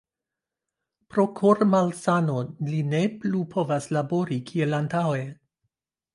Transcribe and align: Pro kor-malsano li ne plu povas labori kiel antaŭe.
Pro 1.13 1.25
kor-malsano 1.39 2.39
li 2.71 2.81
ne 2.95 3.03
plu 3.19 3.43
povas 3.53 3.87
labori 3.99 4.41
kiel 4.51 4.77
antaŭe. 4.81 5.23